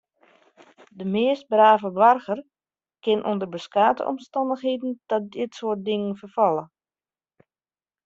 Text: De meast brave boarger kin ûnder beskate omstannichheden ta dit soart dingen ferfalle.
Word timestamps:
De 0.99 1.05
meast 1.15 1.45
brave 1.53 1.89
boarger 1.97 2.39
kin 3.03 3.19
ûnder 3.31 3.49
beskate 3.55 4.01
omstannichheden 4.11 4.91
ta 5.07 5.15
dit 5.35 5.51
soart 5.59 5.81
dingen 5.87 6.13
ferfalle. 6.21 6.63